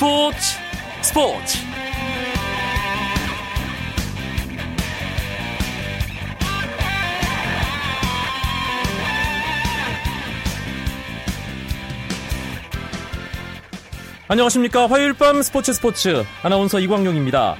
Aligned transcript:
스포츠 0.00 0.38
스포츠. 1.02 1.58
안녕하십니까. 14.26 14.86
화요일 14.86 15.12
밤 15.12 15.42
스포츠 15.42 15.74
스포츠. 15.74 16.24
아나운서 16.42 16.80
이광용입니다. 16.80 17.56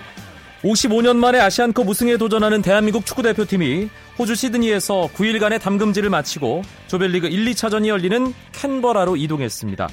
55년 0.63 1.17
만에 1.17 1.39
아시안컵 1.41 1.87
우승에 1.87 2.17
도전하는 2.17 2.63
대한민국 2.63 3.05
축구대표팀이 3.05 3.91
호주 4.19 4.35
시드니에서 4.35 5.11
9일간의 5.15 5.61
담금질을 5.61 6.09
마치고 6.09 6.63
조별리그 6.87 7.27
1, 7.27 7.45
2차전이 7.51 7.89
열리는 7.89 8.33
캔버라로 8.53 9.17
이동했습니다. 9.17 9.89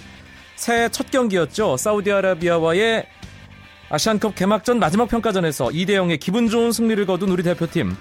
새해 0.57 0.89
첫 0.89 1.09
경기였죠. 1.11 1.77
사우디아라비아와의 1.77 3.05
아시안컵 3.89 4.35
개막전 4.35 4.80
마지막 4.80 5.07
평가전에서 5.07 5.67
2대 5.67 5.91
0의 5.91 6.20
기분 6.20 6.49
좋은 6.49 6.71
승리를 6.71 7.05
거둔 7.05 7.30
우리 7.30 7.43
대표팀. 7.43 7.95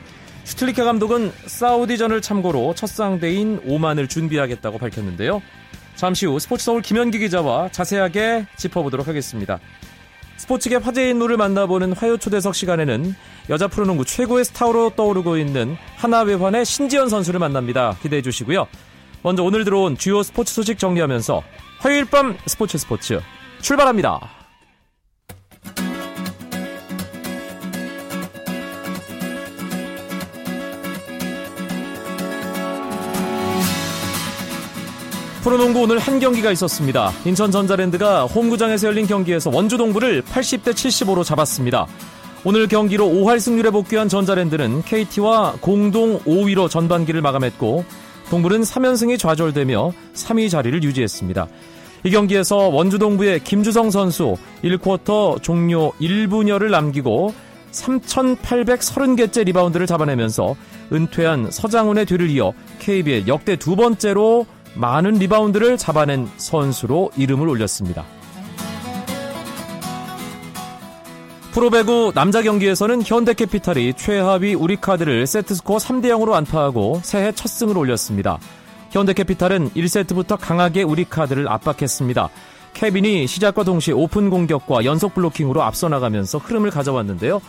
슈틀리케 0.45 0.83
감독은 0.83 1.33
사우디전을 1.47 2.23
참고로 2.23 2.75
첫 2.75 2.89
상대인 2.89 3.61
오만을 3.65 4.09
준비하겠다고 4.09 4.79
밝혔는데요. 4.79 5.43
잠시 5.97 6.27
후 6.27 6.39
스포츠 6.39 6.65
서울 6.65 6.83
김현기 6.83 7.19
기자와 7.19 7.69
자세하게 7.73 8.47
짚어보도록 8.57 9.07
하겠습니다. 9.07 9.61
스포츠계 10.39 10.77
화제 10.77 11.11
인물을 11.11 11.37
만나보는 11.37 11.93
화요 11.93 12.17
초대석 12.17 12.55
시간에는 12.55 13.15
여자 13.49 13.69
프로농구 13.69 14.05
최고의 14.05 14.45
스타로 14.47 14.91
떠오르고 14.97 15.37
있는 15.37 15.77
하나외환의 15.97 16.65
신지연 16.65 17.09
선수를 17.09 17.39
만납니다. 17.39 17.97
기대해 18.03 18.23
주시고요. 18.23 18.67
먼저 19.23 19.43
오늘 19.43 19.65
들어온 19.65 19.97
주요 19.97 20.23
스포츠 20.23 20.55
소식 20.55 20.79
정리하면서 20.79 21.43
화요일 21.79 22.05
밤 22.07 22.37
스포츠 22.47 22.79
스포츠 22.79 23.21
출발합니다. 23.61 24.37
프로농구 35.43 35.83
오늘 35.83 36.01
한 36.01 36.19
경기가 36.19 36.51
있었습니다. 36.51 37.13
인천 37.25 37.53
전자랜드가 37.53 38.25
홈구장에서 38.25 38.89
열린 38.89 39.07
경기에서 39.07 39.49
원주 39.51 39.77
동부를 39.77 40.23
80대 40.23 40.73
75로 40.73 41.23
잡았습니다. 41.23 41.87
오늘 42.43 42.67
경기로 42.67 43.07
5할 43.07 43.39
승률에 43.39 43.71
복귀한 43.71 44.09
전자랜드는 44.09 44.83
KT와 44.83 45.59
공동 45.61 46.19
5위로 46.21 46.69
전반기를 46.69 47.21
마감했고 47.21 47.85
동부는 48.31 48.63
3연승이 48.63 49.19
좌절되며 49.19 49.93
3위 50.15 50.51
자리를 50.51 50.83
유지했습니다. 50.83 51.47
이 52.05 52.11
경기에서 52.11 52.57
원주 52.69 52.99
동부의 52.99 53.41
김주성 53.45 53.91
선수 53.91 54.37
1쿼터 54.63 55.43
종료 55.43 55.93
1분여를 55.93 56.71
남기고 56.71 57.35
3,830개째 57.73 59.45
리바운드를 59.45 59.87
잡아내면서 59.87 60.57
은퇴한 60.93 61.51
서장훈의 61.51 62.07
뒤를 62.07 62.31
이어 62.31 62.53
KBL 62.79 63.29
역대 63.29 63.57
두 63.57 63.77
번째로 63.77 64.47
많은 64.75 65.15
리바운드를 65.15 65.77
잡아낸 65.79 66.29
선수로 66.37 67.11
이름을 67.17 67.49
올렸습니다. 67.49 68.05
프로배구 71.57 72.13
남자 72.15 72.43
경기에서는 72.43 73.01
현대캐피탈이 73.03 73.95
최하위 73.95 74.53
우리카드를 74.53 75.27
세트스코어 75.27 75.79
3대 75.79 76.09
0으로 76.09 76.35
완파하고 76.35 77.01
새해 77.03 77.33
첫 77.33 77.49
승을 77.49 77.79
올렸습니다. 77.79 78.39
현대캐피탈은 78.91 79.71
1세트부터 79.71 80.37
강하게 80.39 80.83
우리카드를 80.83 81.49
압박했습니다. 81.49 82.29
케빈이 82.75 83.27
시작과 83.27 83.65
동시에 83.65 83.95
오픈 83.95 84.29
공격과 84.29 84.85
연속 84.85 85.15
블로킹으로 85.15 85.63
앞서 85.63 85.89
나가면서 85.89 86.37
흐름을 86.37 86.69
가져왔는데요. 86.69 87.41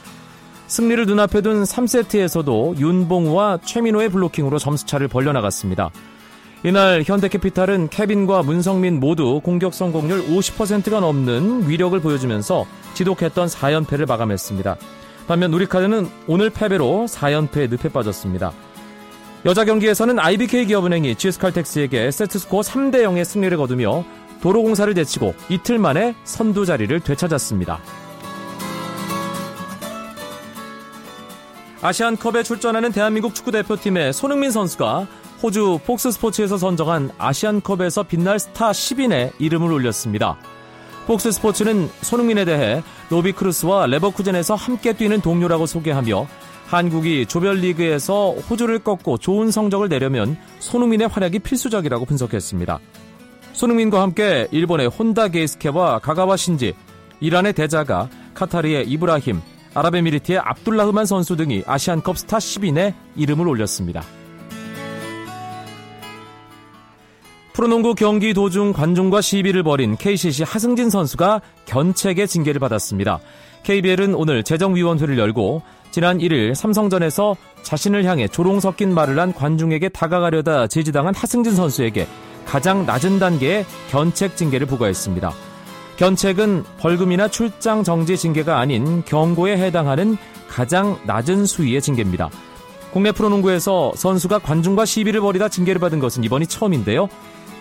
승리를 0.68 1.06
눈앞에 1.06 1.42
둔 1.42 1.64
3세트에서도 1.64 2.80
윤봉우와 2.80 3.60
최민호의 3.66 4.08
블로킹으로 4.08 4.58
점수차를 4.58 5.10
벌려나갔습니다. 5.10 5.92
이날 6.64 7.04
현대캐피탈은 7.06 7.90
케빈과 7.90 8.42
문성민 8.42 9.00
모두 9.00 9.40
공격 9.44 9.74
성공률 9.74 10.26
50%가 10.28 11.00
넘는 11.00 11.70
위력을 11.70 12.00
보여주면서 12.00 12.66
지독했던 12.96 13.48
4연패를 13.48 14.08
마감했습니다. 14.08 14.76
반면 15.28 15.54
우리카드는 15.54 16.10
오늘 16.26 16.50
패배로 16.50 17.06
4연패에 17.08 17.70
늪에 17.70 17.90
빠졌습니다. 17.90 18.52
여자 19.46 19.66
경기에서는 19.66 20.18
IBK 20.18 20.66
기업은행이 20.66 21.16
GS칼텍스에게 21.16 22.10
세트스코어 22.10 22.62
3대 22.62 23.04
0의 23.04 23.24
승리를 23.24 23.56
거두며 23.56 24.04
도로공사를 24.42 24.94
제치고 24.96 25.36
이틀 25.50 25.78
만에 25.78 26.16
선두 26.24 26.66
자리를 26.66 27.00
되찾았습니다. 27.02 27.80
아시안컵에 31.82 32.42
출전하는 32.42 32.92
대한민국 32.92 33.36
축구대표팀의 33.36 34.12
손흥민 34.12 34.50
선수가 34.50 35.08
호주 35.42 35.82
폭스스포츠에서 35.86 36.58
선정한 36.58 37.12
아시안컵에서 37.18 38.04
빛날 38.04 38.40
스타 38.40 38.72
10인에 38.72 39.34
이름을 39.38 39.72
올렸습니다. 39.72 40.38
폭스스포츠는 41.06 41.90
손흥민에 42.02 42.44
대해 42.44 42.82
로비 43.10 43.32
크루스와 43.32 43.86
레버쿠젠에서 43.88 44.56
함께 44.56 44.94
뛰는 44.94 45.22
동료라고 45.22 45.66
소개하며 45.66 46.28
한국이 46.66 47.28
조별리그에서 47.28 48.32
호주를 48.50 48.80
꺾고 48.80 49.20
좋은 49.20 49.52
성적을 49.52 49.88
내려면 49.88 50.38
손흥민의 50.60 51.08
활약이 51.08 51.40
필수적이라고 51.40 52.06
분석했습니다. 52.06 52.80
손흥민과 53.54 54.02
함께 54.02 54.48
일본의 54.52 54.88
혼다 54.88 55.30
게이스케와 55.30 56.00
가가와 56.00 56.36
신지, 56.36 56.74
이란의 57.22 57.54
대자가, 57.54 58.10
카타르의 58.34 58.88
이브라힘, 58.90 59.42
아랍에미리트의 59.74 60.40
압둘라흐만 60.40 61.06
선수 61.06 61.38
등이 61.38 61.64
아시안컵 61.66 62.18
스타 62.18 62.38
10인에 62.38 62.94
이름을 63.16 63.48
올렸습니다. 63.48 64.04
프로농구 67.58 67.96
경기 67.96 68.36
도중 68.36 68.72
관중과 68.72 69.20
시비를 69.20 69.64
벌인 69.64 69.96
KCC 69.98 70.44
하승진 70.44 70.92
선수가 70.92 71.42
견책의 71.66 72.28
징계를 72.28 72.60
받았습니다. 72.60 73.18
KBL은 73.64 74.14
오늘 74.14 74.44
재정위원회를 74.44 75.18
열고 75.18 75.64
지난 75.90 76.20
1일 76.20 76.54
삼성전에서 76.54 77.36
자신을 77.64 78.06
향해 78.06 78.28
조롱 78.28 78.60
섞인 78.60 78.94
말을 78.94 79.18
한 79.18 79.34
관중에게 79.34 79.90
다가가려다 79.90 80.68
제지당한 80.68 81.16
하승진 81.16 81.56
선수에게 81.56 82.06
가장 82.46 82.86
낮은 82.86 83.18
단계의 83.18 83.66
견책 83.90 84.38
징계를 84.38 84.68
부과했습니다. 84.68 85.34
견책은 85.98 86.64
벌금이나 86.78 87.28
출장 87.28 87.84
정지 87.84 88.18
징계가 88.18 88.60
아닌 88.60 89.04
경고에 89.04 89.58
해당하는 89.58 90.16
가장 90.48 91.00
낮은 91.08 91.48
수위의 91.48 91.82
징계입니다. 91.82 92.30
국내 92.94 93.12
프로농구에서 93.12 93.94
선수가 93.96 94.40
관중과 94.40 94.86
시비를 94.86 95.22
벌이다 95.22 95.50
징계를 95.50 95.82
받은 95.82 95.98
것은 95.98 96.24
이번이 96.24 96.46
처음인데요. 96.46 97.10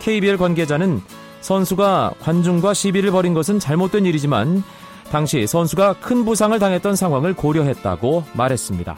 KBL 0.07 0.37
관계자는 0.37 1.03
선수가 1.41 2.15
관중과 2.21 2.75
시비를 2.75 3.11
벌인 3.11 3.35
것은 3.35 3.59
잘못된 3.59 4.07
일이지만 4.07 4.63
당시 5.11 5.49
선수가 5.49 5.95
큰 5.95 6.25
부상을 6.25 6.57
당했던 6.57 6.95
상황을 6.95 7.35
고려했다고 7.35 8.23
말했습니다. 8.35 8.97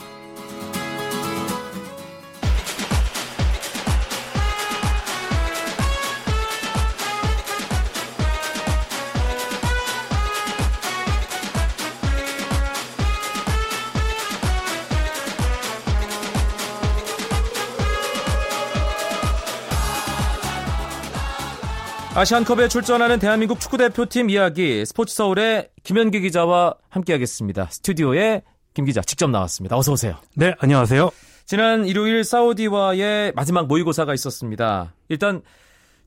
아시안컵에 22.19 22.67
출전하는 22.67 23.20
대한민국 23.20 23.61
축구대표팀 23.61 24.29
이야기 24.29 24.85
스포츠 24.85 25.15
서울의 25.15 25.69
김현기 25.85 26.20
기자와 26.23 26.75
함께하겠습니다. 26.88 27.69
스튜디오에 27.70 28.43
김 28.75 28.87
기자 28.87 29.00
직접 29.03 29.31
나왔습니다. 29.31 29.76
어서 29.76 29.93
오세요. 29.93 30.17
네, 30.35 30.53
안녕하세요. 30.59 31.12
지난 31.47 31.87
일요일 31.87 32.25
사우디와의 32.25 33.35
마지막 33.37 33.69
모의고사가 33.69 34.15
있었습니다. 34.15 34.94
일단 35.09 35.43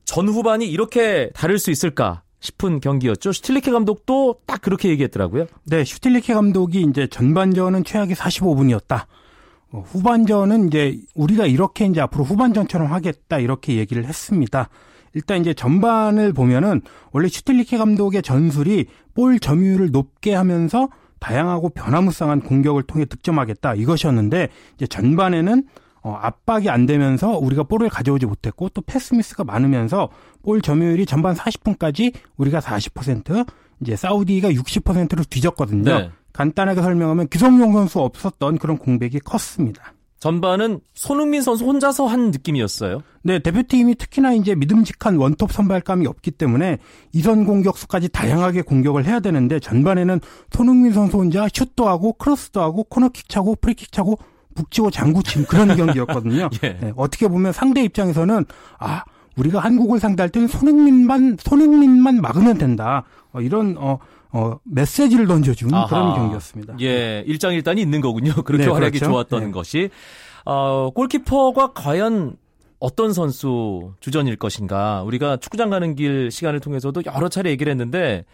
전후반이 0.04 0.68
이렇게 0.68 1.30
다를 1.30 1.58
수 1.58 1.70
있을까 1.70 2.20
싶은 2.40 2.80
경기였죠. 2.80 3.32
슈틸리케 3.32 3.70
감독도 3.70 4.40
딱 4.44 4.60
그렇게 4.60 4.90
얘기했더라고요. 4.90 5.46
네, 5.64 5.82
슈틸리케 5.82 6.34
감독이 6.34 6.82
이제 6.82 7.06
전반전은 7.06 7.84
최악의 7.84 8.16
45분이었다. 8.16 9.06
어, 9.70 9.82
후반전은 9.86 10.66
이제 10.66 10.98
우리가 11.14 11.46
이렇게 11.46 11.86
이제 11.86 12.02
앞으로 12.02 12.24
후반전처럼 12.24 12.92
하겠다 12.92 13.38
이렇게 13.38 13.76
얘기를 13.76 14.04
했습니다. 14.04 14.68
일단 15.14 15.40
이제 15.40 15.54
전반을 15.54 16.32
보면은 16.32 16.80
원래 17.12 17.28
슈틸리케 17.28 17.76
감독의 17.78 18.22
전술이 18.22 18.86
볼 19.14 19.38
점유율을 19.38 19.90
높게 19.90 20.34
하면서 20.34 20.88
다양하고 21.20 21.70
변화무쌍한 21.70 22.40
공격을 22.40 22.82
통해 22.84 23.04
득점하겠다 23.04 23.74
이것이었는데 23.74 24.48
이제 24.76 24.86
전반에는 24.86 25.64
어, 26.02 26.18
압박이 26.20 26.68
안 26.68 26.84
되면서 26.84 27.38
우리가 27.38 27.62
볼을 27.62 27.88
가져오지 27.88 28.26
못했고 28.26 28.68
또 28.70 28.82
패스 28.82 29.14
미스가 29.14 29.44
많으면서 29.44 30.08
볼 30.42 30.60
점유율이 30.60 31.06
전반 31.06 31.34
40분까지 31.36 32.12
우리가 32.36 32.58
40% 32.58 33.46
이제 33.80 33.94
사우디가 33.94 34.50
60%로 34.50 35.22
뒤졌거든요. 35.24 35.98
네. 35.98 36.10
간단하게 36.32 36.82
설명하면 36.82 37.28
기성용 37.28 37.72
선수 37.72 38.00
없었던 38.00 38.58
그런 38.58 38.78
공백이 38.78 39.20
컸습니다. 39.20 39.94
전반은 40.22 40.78
손흥민 40.94 41.42
선수 41.42 41.64
혼자서 41.64 42.06
한 42.06 42.30
느낌이었어요. 42.30 43.02
네, 43.24 43.40
대표팀이 43.40 43.96
특히나 43.96 44.34
이제 44.34 44.54
믿음직한 44.54 45.16
원톱 45.16 45.50
선발감이 45.50 46.06
없기 46.06 46.30
때문에 46.30 46.78
2선 47.12 47.44
공격수까지 47.44 48.08
다양하게 48.10 48.62
공격을 48.62 49.04
해야 49.04 49.18
되는데 49.18 49.58
전반에는 49.58 50.20
손흥민 50.52 50.92
선수 50.92 51.18
혼자 51.18 51.48
슛도 51.52 51.88
하고 51.88 52.12
크로스도 52.12 52.60
하고 52.62 52.84
코너킥 52.84 53.28
차고 53.28 53.56
프리킥 53.56 53.90
차고 53.90 54.16
북치고 54.54 54.92
장구 54.92 55.24
친 55.24 55.44
그런 55.44 55.66
경기였거든요. 55.74 56.50
예. 56.62 56.78
네, 56.80 56.92
어떻게 56.94 57.26
보면 57.26 57.50
상대 57.50 57.82
입장에서는 57.82 58.44
아 58.78 59.02
우리가 59.36 59.58
한국을 59.58 59.98
상대할 59.98 60.30
때는 60.30 60.46
손흥민만 60.46 61.36
손흥민만 61.40 62.20
막으면 62.20 62.58
된다. 62.58 63.02
어, 63.32 63.40
이런 63.40 63.74
어, 63.76 63.98
어, 64.32 64.56
메시지를 64.64 65.26
던져준 65.26 65.72
아하. 65.74 65.86
그런 65.86 66.14
경기였습니다. 66.14 66.74
예, 66.80 67.22
일장일단이 67.26 67.80
있는 67.80 68.00
거군요. 68.00 68.32
그렇게 68.44 68.64
네, 68.64 68.70
활약이 68.70 68.98
그렇죠. 68.98 69.12
좋았던 69.12 69.44
네. 69.44 69.50
것이. 69.50 69.90
어, 70.44 70.90
골키퍼가 70.90 71.72
과연 71.74 72.36
어떤 72.78 73.12
선수 73.12 73.92
주전일 74.00 74.36
것인가. 74.36 75.02
우리가 75.04 75.36
축구장 75.36 75.70
가는 75.70 75.94
길 75.94 76.30
시간을 76.30 76.60
통해서도 76.60 77.02
여러 77.06 77.28
차례 77.28 77.50
얘기를 77.50 77.70
했는데, 77.70 78.24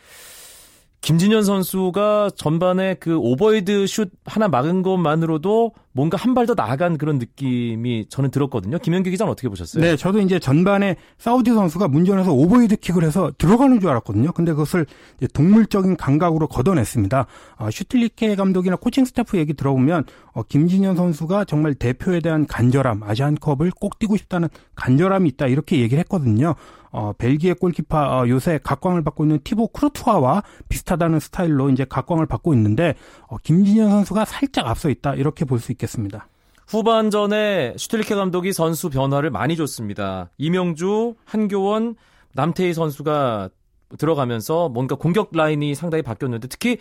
김진현 1.00 1.44
선수가 1.44 2.30
전반에 2.36 2.94
그 2.94 3.16
오버헤드 3.16 3.86
슛 3.86 4.10
하나 4.24 4.48
막은 4.48 4.82
것만으로도 4.82 5.72
뭔가 5.98 6.16
한 6.16 6.32
발 6.34 6.46
더 6.46 6.54
나아간 6.54 6.96
그런 6.96 7.18
느낌이 7.18 8.06
저는 8.08 8.30
들었거든요. 8.30 8.78
김현기 8.78 9.10
기자는 9.10 9.32
어떻게 9.32 9.48
보셨어요? 9.48 9.82
네, 9.82 9.96
저도 9.96 10.20
이제 10.20 10.38
전반에 10.38 10.94
사우디 11.18 11.50
선수가 11.52 11.88
문전에서 11.88 12.32
오버헤드 12.32 12.76
킥을 12.76 13.02
해서 13.02 13.32
들어가는 13.36 13.80
줄 13.80 13.90
알았거든요. 13.90 14.30
근데 14.30 14.52
그것을 14.52 14.86
동물적인 15.34 15.96
감각으로 15.96 16.46
걷어냈습니다. 16.46 17.26
어, 17.56 17.70
슈틸리케 17.70 18.36
감독이나 18.36 18.76
코칭 18.76 19.04
스태프 19.04 19.36
얘기 19.38 19.54
들어보면 19.54 20.04
어, 20.34 20.42
김진현 20.44 20.94
선수가 20.94 21.46
정말 21.46 21.74
대표에 21.74 22.20
대한 22.20 22.46
간절함, 22.46 23.02
아시안컵을 23.02 23.72
꼭 23.80 23.98
뛰고 23.98 24.16
싶다는 24.16 24.48
간절함이 24.76 25.28
있다 25.30 25.48
이렇게 25.48 25.80
얘기를 25.80 25.98
했거든요. 26.00 26.54
어, 26.90 27.12
벨기에 27.18 27.52
골키퍼 27.52 27.98
어, 27.98 28.28
요새 28.28 28.58
각광을 28.62 29.02
받고 29.02 29.24
있는 29.24 29.40
티보 29.44 29.68
쿠르투아와 29.69 30.42
비슷하다는 30.70 31.20
스타일로 31.20 31.68
이제 31.68 31.84
각광을 31.86 32.24
받고 32.24 32.54
있는데 32.54 32.94
어, 33.28 33.36
김진현 33.38 33.90
선수가 33.90 34.25
살짝 34.25 34.66
앞서 34.66 34.88
있다 34.90 35.14
이렇게 35.14 35.44
볼 35.44 35.60
수 35.60 35.72
있겠습니다. 35.72 36.28
후반전에 36.66 37.75
슈틸리케 37.78 38.14
감독이 38.14 38.52
선수 38.52 38.90
변화를 38.90 39.30
많이 39.30 39.56
줬습니다. 39.56 40.30
이명주, 40.36 41.14
한교원, 41.25 41.96
남태희 42.34 42.75
선수가 42.75 43.48
들어가면서 43.96 44.69
뭔가 44.69 44.94
공격 44.94 45.30
라인이 45.32 45.75
상당히 45.75 46.02
바뀌었는데 46.02 46.48
특히 46.48 46.76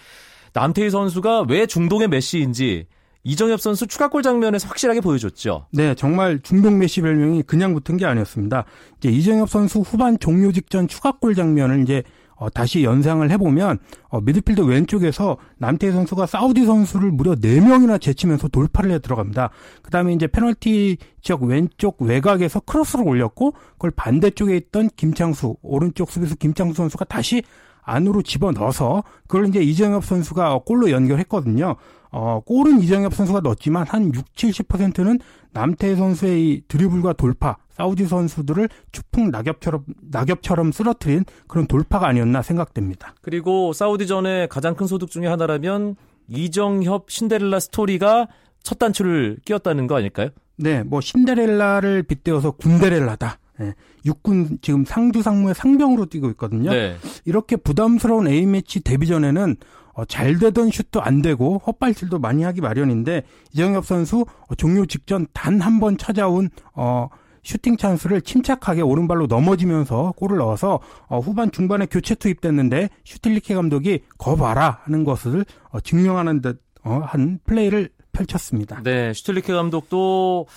남태희 0.54 0.90
선수가 0.90 1.46
왜 1.48 1.66
중동의 1.66 2.10
메시인지 2.10 2.88
이정협 3.24 3.60
선수 3.62 3.88
추가골 3.88 4.24
장면에서 4.24 4.68
확실하게 4.68 5.02
보여줬죠. 5.02 5.68
네, 5.72 5.96
정말 5.96 6.40
중동 6.42 6.80
메시 6.80 7.02
별명이 7.02 7.44
그냥 7.44 7.74
붙은 7.74 7.98
게 7.98 8.06
아니었습니다. 8.06 8.66
이제 8.98 9.10
이정협 9.10 9.50
선수 9.50 9.80
후반 9.80 10.18
종료 10.20 10.52
직전 10.52 10.88
추가골 10.88 11.36
장면을 11.36 11.82
이제 11.82 12.04
어, 12.38 12.50
다시 12.50 12.84
연상을 12.84 13.30
해보면 13.32 13.80
어, 14.10 14.22
미드필더 14.22 14.64
왼쪽에서 14.64 15.38
남태희 15.58 15.92
선수가 15.92 16.26
사우디 16.26 16.66
선수를 16.66 17.12
무려 17.12 17.36
4명이나 17.36 18.00
제치면서 18.00 18.48
돌파를 18.48 18.92
해 18.92 19.00
들어갑니다. 19.00 19.50
그 19.82 19.92
다음에 19.92 20.14
이제 20.14 20.28
페널티 20.28 20.98
지역 21.22 21.44
왼쪽 21.44 22.02
외곽에서 22.02 22.60
크로스를 22.62 23.08
올렸고 23.08 23.54
그걸 23.74 23.92
반대쪽에 23.92 24.56
있던 24.58 24.90
김창수 24.96 25.58
오른쪽 25.62 26.12
수비수 26.12 26.36
김창수 26.38 26.76
선수가 26.76 27.06
다시 27.06 27.44
안으로 27.88 28.22
집어넣어서 28.22 29.04
그걸 29.28 29.48
이제 29.48 29.62
이정엽 29.62 30.06
선수가 30.06 30.60
골로 30.66 30.92
연결했거든요. 30.92 31.76
어, 32.12 32.42
골은 32.46 32.82
이정엽 32.82 33.14
선수가 33.14 33.42
넣었지만 33.42 33.86
한 33.88 34.14
6, 34.14 34.34
70%는 34.36 35.20
남태 35.52 35.96
선수의 35.96 36.46
이 36.46 36.62
드리블과 36.68 37.14
돌파, 37.14 37.58
사우디 37.78 38.06
선수들을 38.08 38.70
추풍 38.92 39.30
낙엽처럼 39.32 39.86
낙엽처럼 40.12 40.72
쓰러뜨린 40.72 41.26
그런 41.48 41.68
돌파가 41.68 42.08
아니었나 42.08 42.42
생각됩니다. 42.42 43.14
그리고 43.22 43.72
사우디전의 43.74 44.50
가장 44.50 44.76
큰 44.76 44.88
소득 44.88 45.12
중의 45.12 45.30
하나라면 45.30 45.96
이정협 46.28 47.10
신데렐라 47.10 47.60
스토리가 47.60 48.28
첫 48.64 48.80
단추를 48.80 49.38
끼웠다는 49.46 49.88
거 49.88 49.96
아닐까요? 49.96 50.30
네, 50.58 50.84
뭐 50.84 51.00
신데렐라를 51.02 52.04
빗대어서 52.04 52.52
군데렐라다. 52.52 53.40
네, 53.60 53.74
육군 54.06 54.60
지금 54.62 54.84
상주 54.86 55.22
상무의 55.22 55.56
상병으로 55.56 56.08
뛰고 56.08 56.30
있거든요. 56.32 56.72
네. 56.72 56.98
이렇게 57.26 57.56
부담스러운 57.56 58.28
A매치 58.28 58.82
데뷔전에는 58.82 59.56
어, 59.94 60.06
잘 60.06 60.38
되던 60.38 60.70
슛도 60.70 61.02
안 61.02 61.22
되고 61.24 61.60
헛발질도 61.66 62.20
많이 62.20 62.44
하기 62.44 62.62
마련인데 62.62 63.24
이정협 63.54 63.86
선수 63.86 64.26
어, 64.48 64.56
종료 64.56 64.86
직전 64.86 65.26
단 65.34 65.60
한 65.62 65.80
번 65.80 65.98
찾아온 65.98 66.50
어 66.76 67.08
슈팅 67.48 67.78
찬스를 67.78 68.24
침착하게 68.24 68.82
오른발로 68.82 69.28
넘어지면서 69.28 70.16
골을 70.18 70.40
넣어서 70.40 70.82
어, 71.08 71.20
후반 71.20 71.50
중반에 71.50 71.86
교체 71.86 72.14
투입됐는데 72.14 72.90
슈틸리케 73.06 73.56
감독이 73.56 74.02
거 74.18 74.36
봐라 74.36 74.82
하는 74.84 75.06
것을 75.06 75.46
어, 75.70 75.80
증명하는 75.80 76.42
듯한 76.42 76.58
어, 76.84 77.08
플레이를 77.46 77.90
펼쳤습니다. 78.12 78.82
네, 78.84 79.14
슈틸리케 79.14 79.54
감독도 79.54 80.48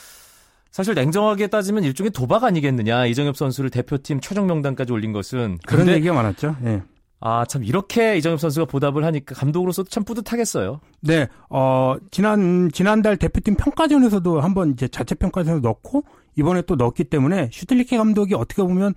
사실 0.72 0.94
냉정하게 0.94 1.46
따지면 1.46 1.84
일종의 1.84 2.10
도박 2.10 2.42
아니겠느냐 2.42 3.06
이정엽 3.06 3.36
선수를 3.36 3.70
대표팀 3.70 4.20
최종 4.20 4.48
명단까지 4.48 4.92
올린 4.92 5.12
것은 5.12 5.58
그런 5.68 5.86
얘기가 5.86 6.12
많았죠. 6.12 6.56
예. 6.64 6.82
아, 7.22 7.44
참, 7.44 7.62
이렇게 7.64 8.16
이정엽 8.16 8.40
선수가 8.40 8.64
보답을 8.64 9.04
하니까 9.04 9.34
감독으로서도 9.34 9.90
참 9.90 10.04
뿌듯하겠어요. 10.04 10.80
네, 11.00 11.28
어, 11.50 11.96
지난, 12.10 12.70
지난달 12.72 13.18
대표팀 13.18 13.56
평가전에서도 13.56 14.40
한번 14.40 14.70
이제 14.70 14.88
자체 14.88 15.14
평가전에서 15.14 15.60
넣고, 15.60 16.04
이번에 16.40 16.62
또 16.62 16.74
넣었기 16.76 17.04
때문에 17.04 17.50
슈틸리케 17.52 17.96
감독이 17.96 18.34
어떻게 18.34 18.62
보면, 18.62 18.94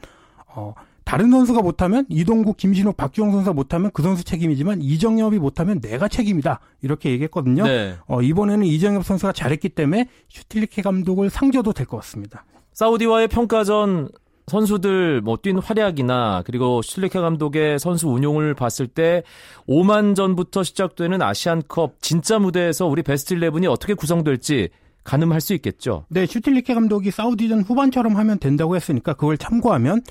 어, 0.55 0.73
다른 1.05 1.29
선수가 1.31 1.61
못하면 1.61 2.05
이동국, 2.09 2.55
김신욱, 2.57 2.95
박주영 2.95 3.31
선수가 3.31 3.53
못하면 3.53 3.91
그 3.93 4.01
선수 4.01 4.23
책임이지만 4.23 4.81
이정엽이 4.81 5.37
못하면 5.37 5.81
내가 5.81 6.07
책임이다 6.07 6.61
이렇게 6.81 7.11
얘기했거든요. 7.11 7.65
네. 7.65 7.95
어, 8.07 8.21
이번에는 8.21 8.65
이정엽 8.65 9.03
선수가 9.03 9.33
잘했기 9.33 9.69
때문에 9.69 10.07
슈틸리케 10.29 10.81
감독을 10.81 11.29
상줘도 11.29 11.73
될 11.73 11.85
것 11.85 11.97
같습니다. 11.97 12.45
사우디와의 12.71 13.27
평가전 13.27 14.09
선수들 14.47 15.21
뭐 15.21 15.37
뛴 15.37 15.57
활약이나 15.59 16.43
그리고 16.45 16.81
슐리케 16.81 17.19
감독의 17.19 17.79
선수 17.79 18.07
운용을 18.09 18.53
봤을 18.53 18.87
때 18.87 19.23
5만 19.69 20.15
전부터 20.15 20.63
시작되는 20.63 21.21
아시안컵 21.21 22.01
진짜 22.01 22.39
무대에서 22.39 22.85
우리 22.87 23.03
베스트 23.03 23.35
11이 23.35 23.69
어떻게 23.71 23.93
구성될지 23.93 24.69
가늠할 25.03 25.41
수 25.41 25.53
있겠죠. 25.55 26.05
네, 26.09 26.25
슈틸리케 26.25 26.73
감독이 26.73 27.11
사우디전 27.11 27.61
후반처럼 27.61 28.15
하면 28.15 28.39
된다고 28.39 28.75
했으니까 28.75 29.13
그걸 29.13 29.37
참고하면 29.37 30.01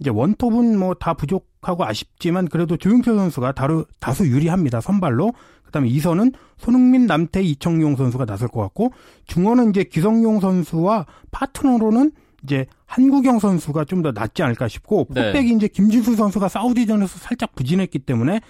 이제 0.00 0.10
원톱은 0.10 0.78
뭐 0.78 0.94
다 0.94 1.14
부족하고 1.14 1.84
아쉽지만 1.84 2.48
그래도 2.48 2.76
조용철 2.76 3.16
선수가 3.16 3.52
다루, 3.52 3.84
다수 4.00 4.26
유리합니다. 4.26 4.80
선발로. 4.80 5.32
그다음에 5.64 5.88
2선은 5.90 6.32
손흥민, 6.56 7.06
남태, 7.06 7.42
이청용 7.42 7.96
선수가 7.96 8.24
나설 8.24 8.48
것 8.48 8.60
같고 8.62 8.90
중원은 9.26 9.70
이제 9.70 9.84
기성용 9.84 10.40
선수와 10.40 11.04
파트너로는 11.30 12.12
이제 12.44 12.66
한국영 12.86 13.38
선수가 13.40 13.84
좀 13.84 14.02
더 14.02 14.12
낫지 14.12 14.42
않을까 14.44 14.68
싶고 14.68 15.08
네. 15.10 15.26
포백이 15.26 15.50
네. 15.50 15.56
이제 15.56 15.68
김진수 15.68 16.14
선수가 16.16 16.48
사우디전에서 16.48 17.18
살짝 17.18 17.54
부진했기 17.54 17.98
때문에 17.98 18.40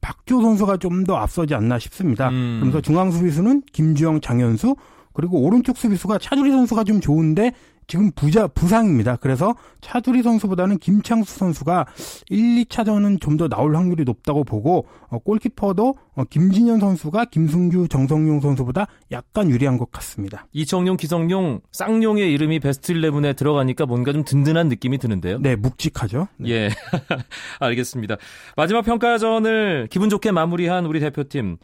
박조 0.00 0.42
선수가 0.42 0.78
좀 0.78 1.04
더 1.04 1.16
앞서지 1.16 1.54
않나 1.54 1.78
싶습니다. 1.78 2.28
음. 2.28 2.56
그러면서 2.60 2.80
중앙 2.80 3.10
수비수는 3.12 3.62
김주영, 3.72 4.20
장현수 4.20 4.74
그리고 5.16 5.40
오른쪽 5.40 5.78
수비수가 5.78 6.18
차두리 6.18 6.50
선수가 6.50 6.84
좀 6.84 7.00
좋은데 7.00 7.52
지금 7.86 8.10
부자 8.10 8.48
부상입니다. 8.48 9.16
그래서 9.16 9.54
차두리 9.80 10.22
선수보다는 10.22 10.78
김창수 10.78 11.38
선수가 11.38 11.86
1, 12.28 12.64
2차전은 12.64 13.20
좀 13.20 13.36
더 13.36 13.48
나올 13.48 13.76
확률이 13.76 14.04
높다고 14.04 14.44
보고 14.44 14.86
어, 15.08 15.18
골키퍼도 15.18 15.94
어, 16.14 16.24
김진현 16.24 16.80
선수가 16.80 17.26
김승규, 17.26 17.88
정성용 17.88 18.40
선수보다 18.40 18.86
약간 19.12 19.50
유리한 19.50 19.76
것 19.76 19.90
같습니다. 19.90 20.46
이청용, 20.52 20.96
기성용, 20.96 21.60
쌍용의 21.72 22.32
이름이 22.32 22.60
베스트 22.60 22.94
11에 22.94 23.36
들어가니까 23.36 23.84
뭔가 23.86 24.12
좀 24.12 24.24
든든한 24.24 24.68
느낌이 24.68 24.98
드는데요. 24.98 25.38
네, 25.38 25.54
묵직하죠. 25.54 26.28
네. 26.38 26.50
예, 26.50 26.70
알겠습니다. 27.60 28.16
마지막 28.56 28.82
평가전을 28.82 29.88
기분 29.90 30.08
좋게 30.08 30.32
마무리한 30.32 30.86
우리 30.86 30.98
대표팀. 31.00 31.58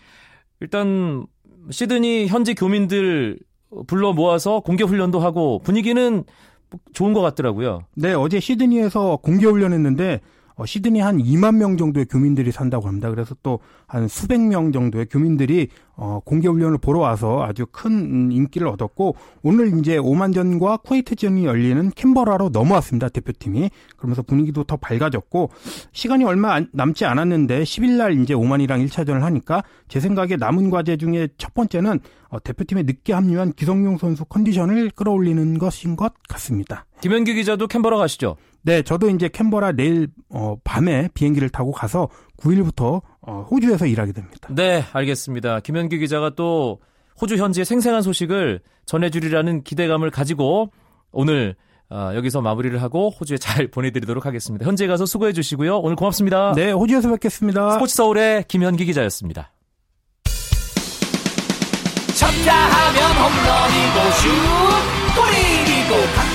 일단 0.60 1.26
시드니 1.70 2.26
현지 2.26 2.54
교민들 2.54 3.38
불러 3.86 4.12
모아서 4.12 4.60
공개 4.60 4.84
훈련도 4.84 5.20
하고 5.20 5.60
분위기는 5.60 6.24
좋은 6.92 7.12
것 7.12 7.20
같더라고요. 7.20 7.84
네, 7.94 8.12
어제 8.12 8.40
시드니에서 8.40 9.18
공개 9.22 9.46
훈련했는데 9.46 10.20
어, 10.54 10.66
시드니 10.66 11.00
한 11.00 11.18
2만 11.18 11.56
명 11.56 11.76
정도의 11.76 12.06
교민들이 12.06 12.52
산다고 12.52 12.88
합니다. 12.88 13.10
그래서 13.10 13.34
또 13.42 13.60
한 13.92 14.08
수백 14.08 14.40
명 14.40 14.72
정도의 14.72 15.04
교민들이 15.04 15.68
어, 15.96 16.20
공개 16.24 16.48
훈련을 16.48 16.78
보러 16.78 17.00
와서 17.00 17.42
아주 17.42 17.66
큰 17.70 18.32
인기를 18.32 18.66
얻었고 18.66 19.16
오늘 19.42 19.78
이제 19.78 19.98
오만전과 19.98 20.78
쿠웨이트전이 20.78 21.44
열리는 21.44 21.90
캔버라로 21.90 22.48
넘어왔습니다. 22.48 23.10
대표팀이. 23.10 23.70
그러면서 23.98 24.22
분위기도 24.22 24.64
더 24.64 24.78
밝아졌고 24.78 25.50
시간이 25.92 26.24
얼마 26.24 26.62
남지 26.72 27.04
않았는데 27.04 27.64
10일 27.64 27.98
날 27.98 28.18
이제 28.18 28.32
오만이랑 28.32 28.82
1차전을 28.86 29.20
하니까 29.20 29.62
제 29.88 30.00
생각에 30.00 30.36
남은 30.36 30.70
과제 30.70 30.96
중에 30.96 31.28
첫 31.36 31.52
번째는 31.52 32.00
어, 32.30 32.40
대표팀에 32.42 32.84
늦게 32.84 33.12
합류한 33.12 33.52
기성용 33.52 33.98
선수 33.98 34.24
컨디션을 34.24 34.92
끌어올리는 34.92 35.58
것인 35.58 35.96
것 35.96 36.14
같습니다. 36.30 36.86
김현규 37.02 37.34
기자도 37.34 37.66
캔버라 37.66 37.98
가시죠? 37.98 38.36
네, 38.64 38.82
저도 38.82 39.10
이제 39.10 39.28
캔버라 39.28 39.72
내일 39.72 40.08
어, 40.30 40.56
밤에 40.62 41.08
비행기를 41.14 41.48
타고 41.50 41.72
가서 41.72 42.08
9일부터 42.38 43.02
어, 43.20 43.46
호주에서 43.50 43.86
일하게 43.86 44.12
됩니다. 44.12 44.48
네, 44.50 44.84
알겠습니다. 44.92 45.60
김현규 45.60 45.98
기자가 45.98 46.30
또 46.36 46.80
호주 47.20 47.36
현지의 47.36 47.64
생생한 47.64 48.02
소식을 48.02 48.60
전해주리라는 48.86 49.64
기대감을 49.64 50.10
가지고 50.10 50.70
오늘 51.10 51.56
어, 51.90 52.12
여기서 52.14 52.40
마무리를 52.40 52.80
하고 52.80 53.10
호주에 53.10 53.36
잘 53.36 53.66
보내드리도록 53.70 54.24
하겠습니다. 54.26 54.64
현지에 54.64 54.86
가서 54.86 55.06
수고해 55.06 55.32
주시고요. 55.32 55.78
오늘 55.78 55.96
고맙습니다. 55.96 56.52
네, 56.54 56.70
호주에서 56.72 57.10
뵙겠습니다. 57.10 57.72
스포츠 57.72 57.94
서울의 57.96 58.44
김현기 58.48 58.84
기자였습니다. 58.86 59.52
쳤다 62.14 62.54
하면 62.54 63.10
홈런이고 63.16 64.10
슛 64.96 65.01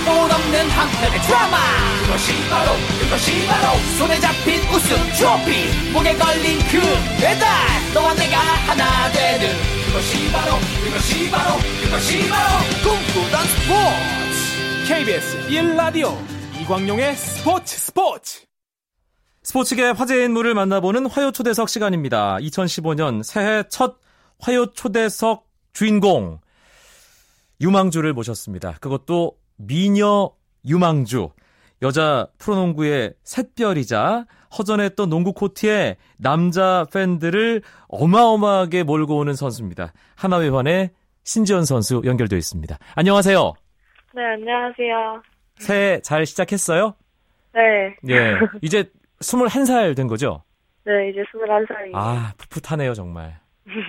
골이고 0.07 0.17
각본 0.17 0.31
없는 0.31 0.69
한 0.69 0.89
편의 0.89 1.21
드라마. 1.21 1.57
그것이 2.05 2.49
바로 2.49 2.71
그것이 2.99 3.45
바로 3.45 3.77
손에 3.97 4.19
잡힌 4.19 4.61
우승 4.69 4.95
트로피. 5.17 5.91
목에 5.91 6.15
걸린 6.15 6.59
그 6.59 6.79
배달. 7.19 7.47
너와 7.93 8.13
내가 8.15 8.37
하나 8.37 9.11
되는 9.11 9.53
그것이 9.85 10.31
바로 10.31 10.53
그것이 10.83 11.29
바로 11.29 11.57
그것이 11.83 12.29
바로 12.29 12.49
꿈꾸던 12.83 13.45
스포츠. 13.47 14.87
KBS 14.87 15.47
1라디오 15.49 16.17
이광용의 16.61 17.15
스포츠 17.15 17.77
스포츠. 17.77 18.41
스포츠계 19.43 19.89
화제 19.91 20.23
인물을 20.23 20.53
만나보는 20.53 21.07
화요 21.07 21.31
초대석 21.31 21.69
시간입니다. 21.69 22.37
2015년 22.37 23.23
새해 23.23 23.63
첫 23.69 23.97
화요 24.39 24.71
초대석 24.73 25.45
주인공 25.73 26.39
유망주를 27.59 28.13
모셨습니다. 28.13 28.73
그것도 28.79 29.35
미녀 29.57 30.31
유망주 30.65 31.29
여자 31.81 32.27
프로농구의 32.37 33.13
샛별이자 33.23 34.25
허전했던 34.57 35.09
농구 35.09 35.33
코트에 35.33 35.97
남자 36.17 36.85
팬들을 36.91 37.61
어마어마하게 37.87 38.83
몰고 38.83 39.17
오는 39.17 39.33
선수입니다. 39.33 39.93
하나회환의 40.15 40.91
신지연 41.23 41.65
선수 41.65 42.01
연결되어 42.05 42.37
있습니다. 42.37 42.77
안녕하세요. 42.95 43.53
네, 44.15 44.23
안녕하세요. 44.23 45.21
새해 45.59 46.01
잘 46.01 46.25
시작했어요? 46.25 46.95
네. 47.53 47.95
예. 48.09 48.35
이제 48.61 48.89
21살 49.19 49.95
된 49.95 50.07
거죠? 50.07 50.43
네, 50.85 51.09
이제 51.09 51.21
21살이에요. 51.33 51.91
아, 51.93 52.33
풋풋하네요, 52.37 52.93
정말. 52.93 53.39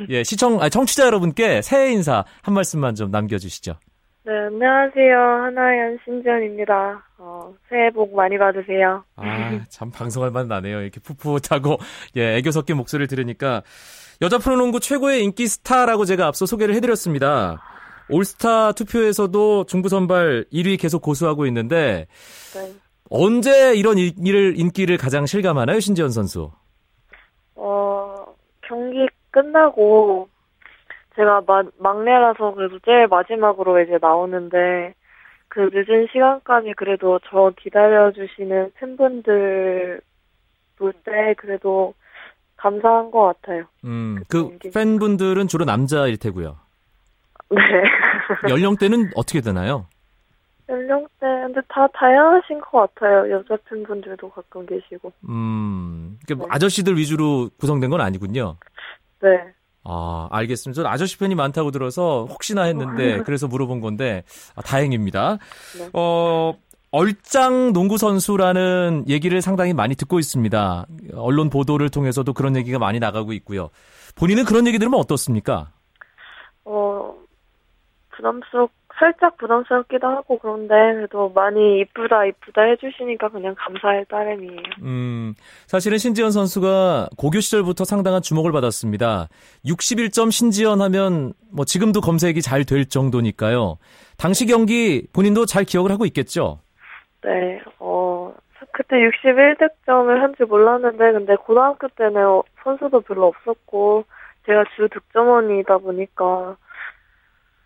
예, 0.09 0.25
시청, 0.25 0.61
아, 0.61 0.69
청취자 0.69 1.07
여러분께 1.07 1.63
새해 1.63 1.93
인사 1.93 2.25
한 2.43 2.55
말씀만 2.55 2.97
좀 2.97 3.11
남겨주시죠. 3.11 3.79
네, 4.25 4.33
안녕하세요. 4.33 5.17
하나연 5.17 5.99
신지연입니다. 6.05 7.03
어, 7.19 7.55
새해 7.69 7.91
복 7.91 8.15
많이 8.15 8.37
받으세요. 8.37 9.03
아, 9.17 9.61
참 9.71 9.91
방송할 9.91 10.31
만 10.31 10.49
나네요. 10.49 10.83
이렇게 10.83 11.01
풋풋하고, 11.01 11.79
예, 12.17 12.37
애교 12.37 12.51
섞인 12.51 12.77
목소리를 12.77 13.07
들으니까. 13.07 13.63
여자 14.21 14.39
프로농구 14.39 14.81
최고의 14.81 15.25
인기 15.25 15.47
스타라고 15.47 16.05
제가 16.05 16.27
앞서 16.27 16.45
소개를 16.45 16.75
해드렸습니다. 16.75 17.63
올스타 18.11 18.73
투표에서도 18.73 19.65
중부 19.65 19.89
선발 19.89 20.47
1위 20.53 20.79
계속 20.79 21.01
고수하고 21.01 21.47
있는데, 21.47 22.07
네. 22.55 22.75
언제 23.11 23.75
이런 23.75 23.97
일을, 23.97 24.59
인기를 24.59 24.99
가장 24.99 25.25
실감하나요, 25.25 25.81
신지연 25.81 26.11
선수? 26.11 26.51
어, 27.55 28.15
경기 28.63 29.07
끝나고 29.31 30.29
제가 31.19 31.43
마, 31.47 31.65
막내라서 31.79 32.55
그래도 32.55 32.79
제일 32.85 33.09
마지막으로 33.09 33.81
이제 33.81 33.99
나오는데 34.01 34.95
그 35.49 35.69
늦은 35.73 36.07
시간까지 36.13 36.75
그래도 36.77 37.19
저 37.29 37.53
기다려주시는 37.61 38.73
팬분들 38.75 40.01
볼 40.77 40.93
때 41.05 41.35
그래도 41.37 41.95
감사한 42.57 43.11
것 43.11 43.25
같아요. 43.43 43.65
음, 43.85 44.23
그 44.29 44.57
그. 44.63 44.71
팬분들은 44.71 45.49
주로 45.49 45.65
남자일 45.65 46.19
테고요. 46.19 46.57
네. 47.51 47.61
연령대는 48.49 49.11
어떻게 49.17 49.41
되나요? 49.41 49.87
연령대 50.69 51.09
근데 51.21 51.61
다 51.69 51.89
다양하신 51.95 52.61
것 52.61 52.95
같아요. 52.95 53.29
여자 53.31 53.57
팬분들도 53.69 54.31
가끔 54.31 54.67
계시고. 54.67 55.13
음, 55.29 56.19
그러니까 56.25 56.35
뭐 56.37 56.47
네. 56.47 56.55
아저씨들 56.55 56.97
위주로 56.97 57.49
구성된 57.59 57.91
건 57.91 58.01
아니군요. 58.03 58.57
네. 59.21 59.53
아, 59.88 60.28
알겠습니다. 60.30 60.76
저는 60.76 60.90
아저씨 60.90 61.18
팬이 61.18 61.35
많다고 61.35 61.71
들어서 61.71 62.26
혹시나 62.28 62.64
했는데 62.64 63.23
그래서 63.25 63.49
물어본 63.49 63.80
건데 63.80 64.23
아, 64.54 64.62
다행입니다. 64.62 65.38
네. 65.78 65.88
어, 65.95 66.54
얼짱 66.90 67.73
농구 67.73 67.99
선수라는 67.99 69.04
얘기를 69.09 69.40
상당히 69.42 69.73
많이 69.73 69.95
듣고 69.95 70.18
있습니다. 70.18 70.87
언론 71.14 71.50
보도를 71.50 71.88
통해서도 71.88 72.33
그런 72.35 72.57
얘기가 72.57 72.78
많이 72.78 72.99
나가고 72.99 73.33
있고요. 73.35 73.71
본인은 74.14 74.45
그런 74.45 74.66
얘기 74.66 74.78
들으면 74.78 74.99
어떻습니까? 75.00 75.71
어, 76.64 77.14
부담스럽, 78.11 78.71
살짝 78.99 79.37
부담스럽기도 79.37 80.07
하고 80.07 80.38
그런데 80.38 80.75
그래도 80.95 81.31
많이 81.35 81.81
이쁘다 81.81 82.25
이쁘다 82.26 82.62
해주시니까 82.62 83.28
그냥 83.28 83.55
감사할 83.57 84.05
따름이에요. 84.07 84.61
음, 84.83 85.35
사실은 85.67 85.99
신지연 85.99 86.31
선수가 86.33 87.11
고교 87.17 87.40
시절부터 87.40 87.85
상당한 87.85 88.23
주목을 88.23 88.50
받았습니다. 88.52 89.28
61점 89.64 90.31
신지연 90.33 90.81
하면 90.83 91.33
뭐 91.52 91.64
지금도 91.64 92.00
검색이 92.00 92.43
잘 92.43 92.64
될 92.64 92.87
정도니까요. 92.87 93.78
당시 94.19 94.47
경기 94.47 95.07
본인도 95.12 95.47
잘 95.47 95.64
기억을 95.64 95.90
하고 95.93 96.05
있겠죠? 96.07 96.59
네, 97.23 97.61
어, 97.78 98.35
그때 98.73 98.97
61득점을 98.97 100.09
한 100.21 100.35
줄 100.37 100.47
몰랐는데 100.47 101.12
근데 101.12 101.37
고등학교 101.37 101.88
때는 101.88 102.26
어, 102.26 102.43
선수도 102.64 103.00
별로 103.02 103.26
없었고 103.26 104.05
제가 104.47 104.64
주 104.76 104.88
득점원이다 104.88 105.78
보니까 105.78 106.57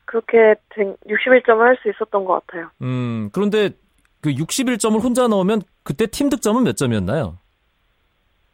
그렇게 0.04 0.54
61점을 1.06 1.58
할 1.58 1.76
수 1.82 1.88
있었던 1.90 2.24
것 2.24 2.46
같아요. 2.46 2.70
음, 2.82 3.30
그런데 3.32 3.70
그 4.20 4.30
61점을 4.30 5.02
혼자 5.02 5.26
넣으면 5.28 5.62
그때 5.82 6.06
팀 6.06 6.28
득점은 6.28 6.64
몇 6.64 6.76
점이었나요? 6.76 7.38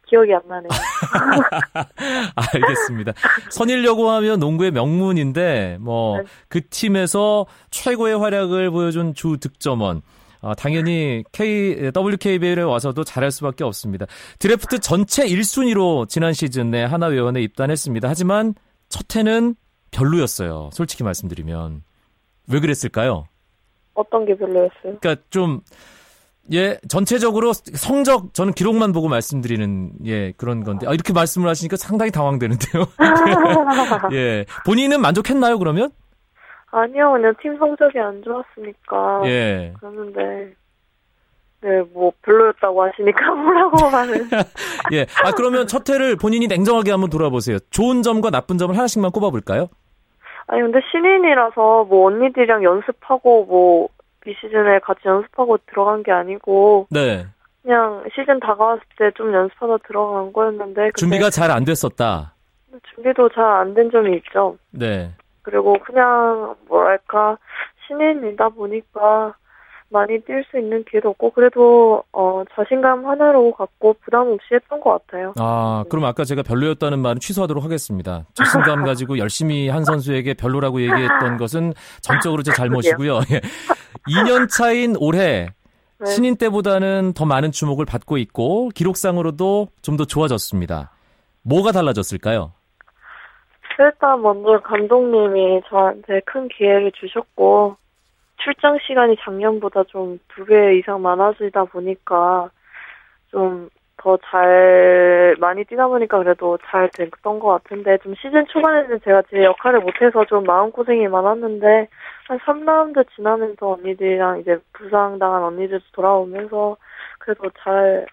기억이 0.07 0.33
안 0.33 0.41
나네요. 0.47 0.69
알겠습니다. 2.35 3.13
선일여고 3.51 4.09
하면 4.09 4.39
농구의 4.39 4.71
명문인데 4.71 5.77
뭐 5.79 6.17
네. 6.17 6.23
그 6.47 6.67
팀에서 6.67 7.45
최고의 7.69 8.17
활약을 8.17 8.71
보여준 8.71 9.13
주 9.13 9.37
득점원. 9.39 10.01
아, 10.41 10.55
당연히 10.55 11.23
K, 11.31 11.91
WKBL에 11.95 12.61
와서도 12.61 13.03
잘할 13.03 13.29
수밖에 13.29 13.63
없습니다. 13.63 14.05
드래프트 14.39 14.79
전체 14.79 15.25
1순위로 15.27 16.07
지난 16.07 16.33
시즌에 16.33 16.85
하나회원에 16.85 17.41
입단했습니다. 17.41 18.07
하지만 18.07 18.55
첫 18.87 19.15
해는 19.15 19.55
별로였어요. 19.91 20.69
솔직히 20.73 21.03
말씀드리면. 21.03 21.83
왜 22.51 22.59
그랬을까요? 22.59 23.27
어떤 23.93 24.25
게 24.25 24.35
별로였어요? 24.35 24.97
그러니까 24.99 25.15
좀, 25.29 25.61
예, 26.51 26.79
전체적으로 26.87 27.53
성적, 27.53 28.33
저는 28.33 28.53
기록만 28.53 28.91
보고 28.91 29.07
말씀드리는, 29.07 29.91
예, 30.05 30.31
그런 30.31 30.63
건데, 30.63 30.87
아, 30.87 30.93
이렇게 30.93 31.13
말씀을 31.13 31.47
하시니까 31.47 31.77
상당히 31.77 32.11
당황되는데요. 32.11 32.85
예. 34.13 34.45
본인은 34.65 35.01
만족했나요, 35.01 35.59
그러면? 35.59 35.91
아니요, 36.71 37.11
그냥 37.13 37.33
팀 37.41 37.57
성적이 37.57 37.99
안 37.99 38.23
좋았으니까. 38.23 39.21
예. 39.25 39.73
그랬는데, 39.79 40.55
네, 41.61 41.81
뭐, 41.93 42.11
별로였다고 42.23 42.83
하시니까 42.83 43.31
뭐라고 43.35 43.89
말을. 43.89 44.27
예. 44.93 45.05
아, 45.23 45.31
그러면 45.31 45.67
첫 45.67 45.87
해를 45.89 46.15
본인이 46.15 46.47
냉정하게 46.47 46.91
한번 46.91 47.09
돌아보세요. 47.09 47.59
좋은 47.69 48.01
점과 48.01 48.29
나쁜 48.31 48.57
점을 48.57 48.75
하나씩만 48.75 49.11
꼽아볼까요? 49.11 49.67
아니, 50.51 50.61
근데 50.63 50.79
신인이라서 50.91 51.85
뭐, 51.85 52.07
언니들이랑 52.07 52.63
연습하고 52.63 53.45
뭐, 53.45 53.89
비시즌에 54.21 54.79
같이 54.79 55.01
연습하고 55.05 55.57
들어간 55.67 56.01
게 56.03 56.11
아니고, 56.11 56.87
네. 56.89 57.25
그냥 57.61 58.03
시즌 58.15 58.39
다가왔을 58.39 58.81
때 58.97 59.11
좀 59.15 59.31
연습하다 59.33 59.77
들어간 59.87 60.33
거였는데, 60.33 60.91
준비가 60.97 61.29
잘 61.29 61.51
안 61.51 61.63
됐었다. 61.65 62.33
준비도 62.95 63.29
잘 63.29 63.43
안 63.43 63.73
된 63.75 63.91
점이 63.91 64.17
있죠. 64.17 64.57
네. 64.71 65.11
그리고 65.43 65.77
그냥, 65.85 66.55
뭐랄까, 66.67 67.37
신인이다 67.87 68.49
보니까, 68.49 69.35
많이 69.89 70.19
뛸 70.19 70.43
수 70.49 70.57
있는 70.59 70.83
기회도 70.85 71.09
없고 71.09 71.31
그래도 71.31 72.03
어 72.13 72.43
자신감 72.55 73.05
하나로 73.05 73.51
갖고 73.53 73.95
부담 74.03 74.27
없이 74.27 74.45
했던 74.53 74.79
것 74.81 74.91
같아요. 75.07 75.33
아, 75.37 75.83
그럼 75.89 76.05
아까 76.05 76.23
제가 76.23 76.43
별로였다는 76.43 76.99
말은 76.99 77.19
취소하도록 77.19 77.63
하겠습니다. 77.63 78.25
자신감 78.33 78.83
가지고 78.85 79.17
열심히 79.17 79.67
한 79.69 79.83
선수에게 79.85 80.35
별로라고 80.35 80.81
얘기했던 80.81 81.37
것은 81.37 81.73
전적으로 82.01 82.43
제 82.43 82.51
잘못이고요. 82.51 83.19
2년 84.07 84.49
차인 84.49 84.95
올해 84.99 85.47
네. 85.99 86.05
신인 86.05 86.37
때보다는 86.37 87.13
더 87.13 87.25
많은 87.25 87.51
주목을 87.51 87.85
받고 87.85 88.17
있고 88.17 88.69
기록상으로도 88.75 89.67
좀 89.81 89.97
더 89.97 90.05
좋아졌습니다. 90.05 90.91
뭐가 91.43 91.71
달라졌을까요? 91.71 92.53
일단 93.79 94.21
먼저 94.21 94.59
감독님이 94.59 95.61
저한테 95.69 96.19
큰 96.25 96.49
기회를 96.49 96.91
주셨고 96.99 97.77
출장 98.43 98.77
시간이 98.87 99.17
작년보다 99.21 99.83
좀 99.85 100.19
두 100.29 100.45
배 100.45 100.77
이상 100.77 101.01
많아지다 101.01 101.65
보니까 101.65 102.49
좀 103.31 103.69
더 104.01 104.17
잘 104.31 105.35
많이 105.39 105.65
뛰다 105.65 105.87
보니까 105.89 106.19
그래도 106.19 106.57
잘 106.71 106.89
됐던 106.89 107.39
것 107.39 107.47
같은데 107.49 107.97
좀 107.97 108.15
시즌 108.15 108.45
초반에는 108.47 109.01
제가 109.03 109.23
제 109.29 109.43
역할을 109.43 109.81
못해서 109.81 110.23
좀 110.25 110.45
마음고생이 110.45 111.09
많았는데 111.09 111.87
한 112.29 112.39
3라운드 112.39 113.05
지나면서 113.13 113.73
언니들이랑 113.73 114.39
이제 114.39 114.57
부상당한 114.71 115.43
언니들 115.43 115.81
돌아오면서 115.91 116.77
그래도 117.19 117.49
잘 117.61 118.05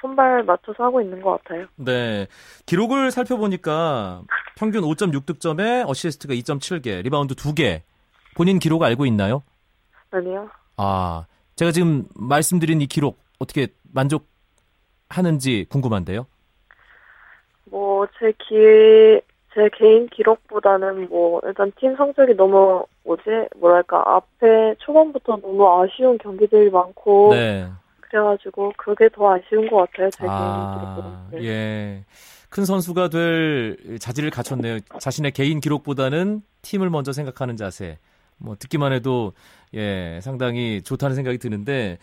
손발 0.00 0.42
맞춰서 0.42 0.84
하고 0.84 1.02
있는 1.02 1.20
것 1.20 1.32
같아요. 1.44 1.66
네. 1.76 2.26
기록을 2.64 3.10
살펴보니까 3.10 4.22
평균 4.56 4.80
5.6득점에 4.84 5.86
어시스트가 5.86 6.32
2.7개, 6.32 7.02
리바운드 7.02 7.34
2개. 7.34 7.82
본인 8.34 8.58
기록 8.58 8.82
알고 8.82 9.04
있나요? 9.04 9.42
아니요. 10.10 10.48
아, 10.76 11.26
제가 11.56 11.72
지금 11.72 12.06
말씀드린 12.14 12.80
이 12.80 12.86
기록 12.86 13.18
어떻게 13.38 13.68
만족하는지 13.92 15.66
궁금한데요. 15.68 16.26
뭐, 17.70 18.06
제 18.18 18.32
기, 18.32 19.20
제 19.54 19.68
개인 19.76 20.08
기록보다는 20.08 21.08
뭐, 21.08 21.40
일단 21.44 21.72
팀 21.78 21.94
성적이 21.96 22.34
너무, 22.34 22.84
뭐지, 23.04 23.22
뭐랄까, 23.56 24.02
앞에 24.06 24.74
초반부터 24.78 25.36
너무 25.36 25.68
아쉬운 25.80 26.18
경기들이 26.18 26.70
많고, 26.70 27.28
네. 27.32 27.68
그래가지고, 28.00 28.72
그게 28.76 29.08
더 29.10 29.34
아쉬운 29.34 29.70
것 29.70 29.76
같아요, 29.76 30.10
제 30.10 30.18
개인 30.18 30.30
아, 30.32 30.78
기록보다. 30.78 31.38
네. 31.38 31.48
예. 31.48 32.04
큰 32.48 32.64
선수가 32.64 33.08
될 33.10 33.98
자질을 34.00 34.30
갖췄네요. 34.30 34.80
자신의 34.98 35.30
개인 35.30 35.60
기록보다는 35.60 36.42
팀을 36.62 36.90
먼저 36.90 37.12
생각하는 37.12 37.56
자세. 37.56 37.98
뭐 38.40 38.56
듣기만 38.58 38.92
해도 38.92 39.32
예, 39.74 40.18
상당히 40.22 40.82
좋다는 40.82 41.14
생각이 41.14 41.38
드는데 41.38 41.98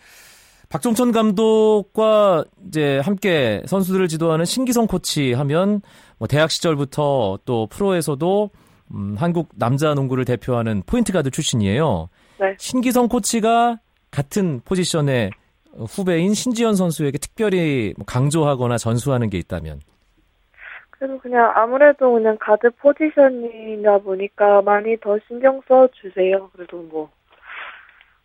박종천 0.68 1.12
감독과 1.12 2.44
이제 2.66 2.98
함께 2.98 3.62
선수들을 3.66 4.08
지도하는 4.08 4.44
신기성 4.44 4.86
코치 4.86 5.32
하면 5.32 5.80
뭐 6.18 6.28
대학 6.28 6.50
시절부터 6.50 7.40
또 7.44 7.66
프로에서도 7.66 8.50
음, 8.94 9.16
한국 9.18 9.50
남자 9.54 9.94
농구를 9.94 10.24
대표하는 10.24 10.82
포인트 10.86 11.12
가드 11.12 11.30
출신이에요. 11.30 12.08
네. 12.40 12.54
신기성 12.58 13.08
코치가 13.08 13.80
같은 14.10 14.60
포지션의 14.64 15.30
후배인 15.76 16.34
신지현 16.34 16.76
선수에게 16.76 17.18
특별히 17.18 17.94
뭐 17.96 18.04
강조하거나 18.06 18.78
전수하는 18.78 19.30
게 19.30 19.38
있다면 19.38 19.80
그래도 20.98 21.18
그냥 21.18 21.52
아무래도 21.54 22.12
그냥 22.12 22.36
가드 22.40 22.70
포지션이다 22.70 23.98
보니까 23.98 24.62
많이 24.62 24.96
더 24.98 25.18
신경 25.28 25.60
써 25.68 25.88
주세요. 25.92 26.50
그래도 26.52 26.78
뭐, 26.82 27.08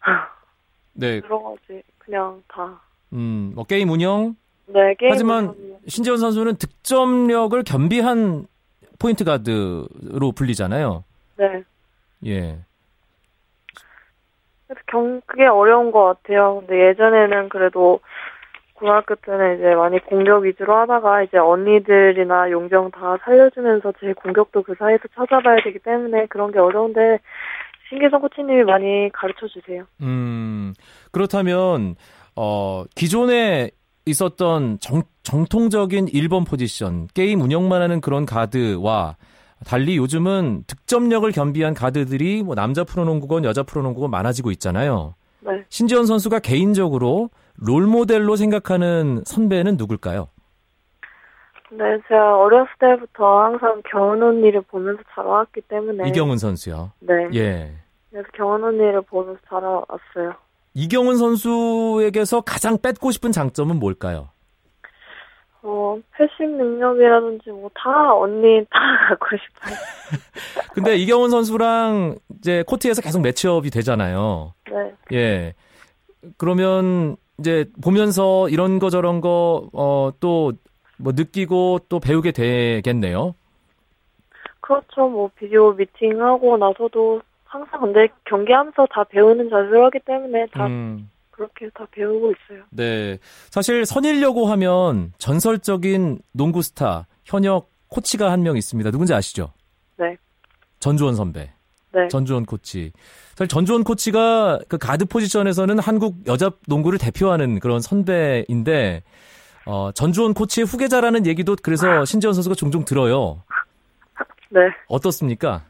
네, 0.93 1.21
여러 1.23 1.39
가지, 1.39 1.83
그냥 1.99 2.41
다. 2.47 2.81
음, 3.13 3.51
뭐 3.55 3.63
게임 3.63 3.89
운영 3.89 4.35
네, 4.65 4.95
게임. 4.95 5.11
하지만 5.11 5.53
신지현 5.87 6.17
선수는 6.17 6.55
득점력을 6.55 7.61
겸비한 7.63 8.47
포인트 8.97 9.23
가드로 9.23 10.31
불리잖아요. 10.35 11.03
네. 11.37 11.63
예. 12.25 12.59
그래서 14.65 14.81
경, 14.87 15.21
그게 15.27 15.45
어려운 15.45 15.91
것 15.91 16.05
같아요. 16.05 16.61
근데 16.61 16.87
예전에는 16.87 17.49
그래도 17.49 17.99
고등학교 18.83 19.15
때는 19.15 19.55
이제 19.55 19.75
많이 19.75 19.97
공격 19.99 20.43
위주로 20.43 20.75
하다가 20.75 21.23
이제 21.23 21.37
언니들이나 21.37 22.51
용병 22.51 22.91
다 22.91 23.17
살려주면서 23.23 23.93
제 24.01 24.11
공격도 24.11 24.61
그 24.63 24.75
사이에서 24.77 25.03
찾아봐야 25.15 25.63
되기 25.63 25.79
때문에 25.79 26.25
그런 26.25 26.51
게 26.51 26.59
어려운데 26.59 27.19
신기성 27.87 28.19
코치님이 28.19 28.63
많이 28.65 29.09
가르쳐 29.13 29.47
주세요. 29.47 29.85
음, 30.01 30.73
그렇다면, 31.11 31.95
어, 32.35 32.83
기존에 32.93 33.71
있었던 34.05 34.79
정, 34.81 35.03
정통적인 35.23 36.07
1번 36.07 36.45
포지션, 36.45 37.07
게임 37.13 37.39
운영만 37.39 37.81
하는 37.81 38.01
그런 38.01 38.25
가드와 38.25 39.15
달리 39.65 39.95
요즘은 39.95 40.65
득점력을 40.67 41.31
겸비한 41.31 41.73
가드들이 41.73 42.43
뭐 42.43 42.53
남자 42.53 42.83
프로농구건 42.83 43.45
여자 43.45 43.63
프로농구건 43.63 44.11
많아지고 44.11 44.51
있잖아요. 44.51 45.15
네. 45.39 45.63
신지원 45.69 46.05
선수가 46.05 46.39
개인적으로 46.39 47.29
롤모델로 47.57 48.35
생각하는 48.35 49.23
선배는 49.25 49.77
누굴까요? 49.77 50.29
근데 51.69 51.99
제가 52.07 52.37
어렸을 52.37 52.67
때부터 52.79 53.43
항상 53.45 53.81
경은 53.89 54.21
언니를 54.21 54.61
보면서 54.61 55.01
자라왔기 55.15 55.61
때문에 55.61 56.07
이경은 56.09 56.37
선수요. 56.37 56.91
네. 56.99 57.13
예. 57.33 57.71
그래서 58.11 58.27
경은 58.35 58.63
언니를 58.63 59.01
보면서 59.01 59.39
자라왔어요. 59.49 60.35
이경은 60.75 61.17
선수에게서 61.17 62.41
가장 62.41 62.77
뺏고 62.79 63.11
싶은 63.11 63.31
장점은 63.31 63.79
뭘까요? 63.79 64.29
어, 65.65 65.97
패싱 66.11 66.57
능력이라든지 66.57 67.49
뭐 67.51 67.69
다 67.73 68.13
언니 68.15 68.65
다 68.69 68.79
갖고 69.09 69.27
싶어요. 69.37 69.75
근데 70.75 70.95
이경은 70.97 71.29
선수랑 71.29 72.17
이제 72.37 72.63
코트에서 72.67 73.01
계속 73.01 73.21
매치업이 73.21 73.69
되잖아요. 73.71 74.53
네. 74.69 74.93
예. 75.13 75.53
그러면 76.37 77.15
이제 77.39 77.65
보면서 77.81 78.47
이런 78.49 78.79
거 78.79 78.89
저런 78.89 79.21
거, 79.21 79.69
어, 79.73 80.11
또, 80.19 80.53
뭐 80.97 81.11
느끼고 81.15 81.79
또 81.89 81.99
배우게 81.99 82.31
되겠네요. 82.31 83.35
그렇죠. 84.61 85.09
뭐 85.09 85.29
비디오 85.37 85.73
미팅하고 85.73 86.55
나서도 86.57 87.21
항상 87.45 87.81
근데 87.81 88.07
경기하면서 88.25 88.85
다 88.91 89.03
배우는 89.05 89.49
자세로 89.49 89.85
하기 89.85 89.99
때문에 90.05 90.45
다 90.53 90.67
음, 90.67 91.09
그렇게 91.31 91.69
다 91.73 91.85
배우고 91.91 92.31
있어요. 92.31 92.63
네. 92.69 93.17
사실 93.49 93.85
선일여고 93.85 94.45
하면 94.45 95.11
전설적인 95.17 96.19
농구 96.31 96.61
스타, 96.61 97.07
현역 97.25 97.69
코치가 97.89 98.31
한 98.31 98.41
명 98.43 98.55
있습니다. 98.55 98.89
누군지 98.91 99.13
아시죠? 99.13 99.51
네. 99.97 100.15
전주원 100.79 101.15
선배. 101.15 101.51
네. 101.93 102.07
전주원 102.09 102.45
코치. 102.45 102.91
사실 103.35 103.47
전주원 103.47 103.83
코치가 103.83 104.59
그 104.67 104.77
가드 104.77 105.05
포지션에서는 105.05 105.79
한국 105.79 106.15
여자 106.27 106.51
농구를 106.67 106.99
대표하는 106.99 107.59
그런 107.59 107.79
선배인데, 107.79 109.03
어, 109.65 109.91
전주원 109.93 110.33
코치의 110.33 110.65
후계자라는 110.65 111.25
얘기도 111.25 111.55
그래서 111.61 112.05
신지원 112.05 112.33
선수가 112.33 112.55
종종 112.55 112.83
들어요. 112.85 113.41
네. 114.49 114.61
어떻습니까? 114.87 115.61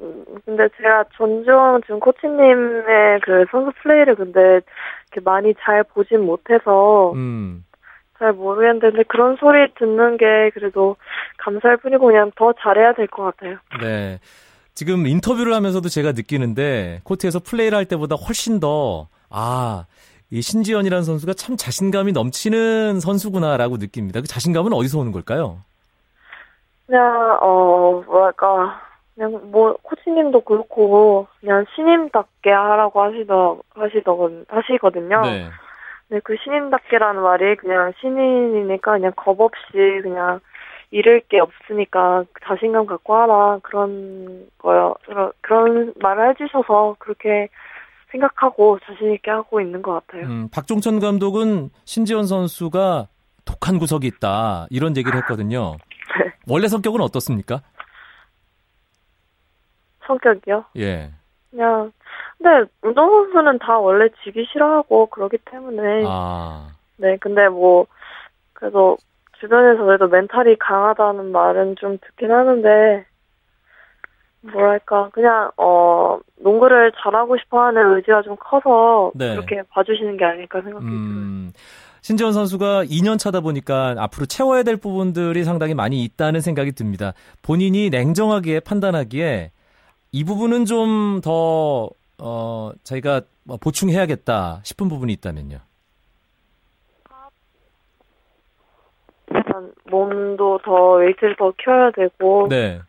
음, 0.00 0.24
근데 0.44 0.68
제가 0.76 1.04
전주원 1.16 1.80
지금 1.82 2.00
코치님의 2.00 3.20
그 3.22 3.44
선수 3.50 3.70
플레이를 3.82 4.16
근데 4.16 4.60
이렇게 5.12 5.20
많이 5.24 5.54
잘 5.64 5.84
보진 5.84 6.20
못해서 6.26 7.12
음, 7.12 7.64
잘 8.18 8.32
모르겠는데 8.32 9.04
그런 9.04 9.36
소리 9.36 9.72
듣는 9.78 10.16
게 10.18 10.50
그래도 10.52 10.96
감사할 11.38 11.76
뿐이고 11.78 12.04
그냥 12.06 12.30
더 12.36 12.52
잘해야 12.60 12.92
될 12.94 13.06
것 13.06 13.22
같아요. 13.24 13.56
네. 13.80 14.18
지금 14.74 15.06
인터뷰를 15.06 15.54
하면서도 15.54 15.88
제가 15.88 16.12
느끼는데, 16.12 17.00
코트에서 17.04 17.38
플레이를 17.38 17.78
할 17.78 17.84
때보다 17.84 18.16
훨씬 18.16 18.60
더, 18.60 19.08
아, 19.30 19.86
이 20.30 20.42
신지연이라는 20.42 21.04
선수가 21.04 21.34
참 21.34 21.56
자신감이 21.56 22.12
넘치는 22.12 22.98
선수구나라고 22.98 23.76
느낍니다. 23.76 24.20
그 24.20 24.26
자신감은 24.26 24.72
어디서 24.72 24.98
오는 24.98 25.12
걸까요? 25.12 25.58
그냥 26.86 27.38
어 27.40 28.02
뭐랄까 28.06 28.80
그냥 29.14 29.40
뭐 29.50 29.76
코치님도 29.82 30.40
그렇고 30.40 31.28
그냥 31.40 31.64
신임답게 31.74 32.50
하라고 32.50 33.02
하시더 33.02 33.60
하시더 33.74 34.30
하시거든요. 34.48 35.22
네. 35.22 35.46
근데 36.08 36.20
그 36.24 36.36
신임답게라는 36.42 37.22
말이 37.22 37.56
그냥 37.56 37.92
신인이니까 38.00 38.92
그냥 38.92 39.12
겁 39.16 39.40
없이 39.40 40.00
그냥 40.02 40.40
잃을 40.90 41.22
게 41.28 41.40
없으니까 41.40 42.24
자신감 42.44 42.86
갖고 42.86 43.14
하라 43.14 43.58
그런 43.62 44.46
거요. 44.58 44.94
그런 45.06 45.32
그런 45.40 45.94
말을 46.00 46.30
해주셔서 46.30 46.96
그렇게 46.98 47.48
생각하고 48.10 48.78
자신 48.84 49.12
있게 49.12 49.30
하고 49.30 49.60
있는 49.60 49.82
것 49.82 50.06
같아요. 50.06 50.26
음, 50.26 50.48
박종천 50.52 51.00
감독은 51.00 51.70
신지연 51.84 52.26
선수가 52.26 53.08
독한 53.44 53.78
구석이 53.78 54.06
있다 54.06 54.66
이런 54.70 54.96
얘기를 54.96 55.18
했거든요. 55.18 55.76
네. 56.18 56.32
원래 56.48 56.68
성격은 56.68 57.00
어떻습니까? 57.00 57.62
성격이요? 60.06 60.64
예. 60.76 61.10
그냥 61.50 61.92
근데 62.38 62.70
운동 62.82 63.10
선수는 63.10 63.58
다 63.58 63.78
원래 63.78 64.08
지기 64.22 64.44
싫어하고 64.52 65.06
그러기 65.06 65.38
때문에 65.50 66.04
아, 66.06 66.68
네 66.96 67.16
근데 67.16 67.48
뭐 67.48 67.86
그래도 68.52 68.96
주변에서 69.44 69.84
그래도 69.84 70.08
멘탈이 70.08 70.56
강하다는 70.58 71.30
말은 71.30 71.76
좀 71.78 71.98
듣긴 71.98 72.30
하는데 72.30 73.04
뭐랄까 74.40 75.10
그냥 75.12 75.50
어 75.56 76.18
농구를 76.40 76.92
잘하고 77.02 77.36
싶어 77.38 77.62
하는 77.62 77.96
의지가 77.96 78.22
좀 78.22 78.36
커서 78.38 79.12
네. 79.14 79.34
그렇게 79.34 79.62
봐주시는 79.70 80.16
게 80.16 80.24
아닐까 80.24 80.60
생각이 80.62 80.84
들어요. 80.84 80.98
음, 80.98 81.52
신지원 82.00 82.32
선수가 82.32 82.84
2년 82.84 83.18
차다 83.18 83.40
보니까 83.40 83.94
앞으로 83.98 84.26
채워야 84.26 84.62
될 84.62 84.76
부분들이 84.76 85.44
상당히 85.44 85.74
많이 85.74 86.02
있다는 86.04 86.40
생각이 86.40 86.72
듭니다. 86.72 87.12
본인이 87.42 87.90
냉정하게 87.90 88.60
판단하기에 88.60 89.50
이 90.12 90.24
부분은 90.24 90.64
좀 90.64 91.20
더, 91.22 91.90
어, 92.18 92.70
자기가 92.82 93.22
뭐 93.44 93.56
보충해야겠다 93.56 94.60
싶은 94.62 94.88
부분이 94.88 95.12
있다면요. 95.14 95.58
일단 99.54 99.72
몸도 99.90 100.58
더 100.64 100.94
웨이트를 100.94 101.36
더 101.36 101.52
키워야 101.52 101.92
되고 101.92 102.48
네. 102.48 102.80